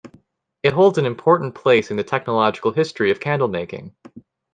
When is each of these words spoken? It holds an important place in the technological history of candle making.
It 0.63 0.73
holds 0.73 0.97
an 0.97 1.05
important 1.05 1.53
place 1.53 1.91
in 1.91 1.97
the 1.97 2.03
technological 2.03 2.71
history 2.71 3.11
of 3.11 3.19
candle 3.19 3.49
making. 3.49 3.95